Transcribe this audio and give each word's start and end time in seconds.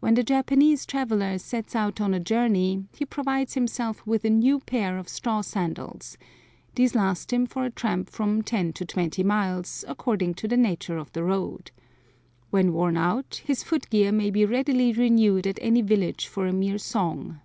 When 0.00 0.14
the 0.14 0.22
Japanese 0.22 0.86
traveller 0.86 1.36
sets 1.36 1.76
out 1.76 2.00
on 2.00 2.14
a 2.14 2.20
journey, 2.20 2.86
he 2.96 3.04
provides 3.04 3.52
himself 3.52 4.02
with 4.06 4.24
a 4.24 4.30
new 4.30 4.60
pair 4.60 4.96
of 4.96 5.10
straw 5.10 5.42
sandals; 5.42 6.16
these 6.74 6.94
last 6.94 7.34
him 7.34 7.44
for 7.44 7.66
a 7.66 7.70
tramp 7.70 8.08
of 8.08 8.14
from 8.14 8.40
ten 8.40 8.72
to 8.72 8.86
twenty 8.86 9.22
miles, 9.22 9.84
according 9.86 10.36
to 10.36 10.48
the 10.48 10.56
nature 10.56 10.96
of 10.96 11.12
the 11.12 11.22
road. 11.22 11.70
When 12.48 12.72
worn 12.72 12.96
out, 12.96 13.42
his 13.44 13.62
foot 13.62 13.90
gear 13.90 14.10
may 14.10 14.30
be 14.30 14.46
readily 14.46 14.90
renewed 14.94 15.46
at 15.46 15.58
any 15.60 15.82
village 15.82 16.28
for 16.28 16.46
a 16.46 16.52
mere 16.54 16.78
song. 16.78 17.40